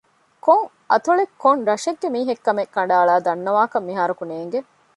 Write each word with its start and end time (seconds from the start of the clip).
ކޮން 0.45 0.65
އަތޮޅެއްގެ 0.91 1.37
ކޮން 1.43 1.61
ރަށެއްގެ 1.69 2.07
މީހެއް 2.15 2.43
ކަމެއް 2.45 2.73
ކަނޑައަޅައި 2.75 3.23
ދަންނަވާކަށް 3.27 3.87
މިހާރަކު 3.87 4.23
ނޭނގެ 4.31 4.59